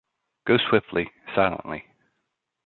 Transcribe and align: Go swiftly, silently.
Go 0.47 0.57
swiftly, 0.57 1.11
silently. 1.35 1.85